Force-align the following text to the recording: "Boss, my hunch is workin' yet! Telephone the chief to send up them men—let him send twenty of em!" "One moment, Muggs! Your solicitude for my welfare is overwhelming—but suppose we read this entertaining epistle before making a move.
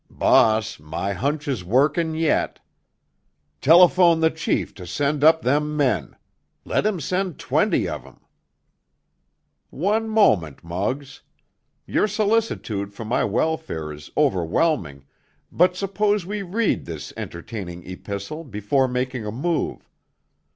"Boss, 0.09 0.79
my 0.79 1.13
hunch 1.13 1.47
is 1.47 1.63
workin' 1.63 2.15
yet! 2.15 2.57
Telephone 3.61 4.19
the 4.19 4.31
chief 4.31 4.73
to 4.73 4.87
send 4.87 5.23
up 5.23 5.43
them 5.43 5.77
men—let 5.77 6.87
him 6.87 6.99
send 6.99 7.37
twenty 7.37 7.87
of 7.87 8.03
em!" 8.07 8.19
"One 9.69 10.09
moment, 10.09 10.63
Muggs! 10.63 11.21
Your 11.85 12.07
solicitude 12.07 12.95
for 12.95 13.05
my 13.05 13.23
welfare 13.23 13.91
is 13.91 14.09
overwhelming—but 14.17 15.75
suppose 15.75 16.25
we 16.25 16.41
read 16.41 16.85
this 16.85 17.13
entertaining 17.15 17.85
epistle 17.87 18.43
before 18.43 18.87
making 18.87 19.23
a 19.27 19.31
move. 19.31 19.87